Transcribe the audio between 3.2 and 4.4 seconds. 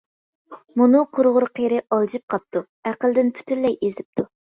پۈتۈنلەي ئېزىپتۇ!